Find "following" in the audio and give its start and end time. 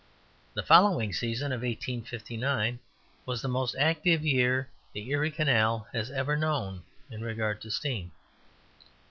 0.63-1.13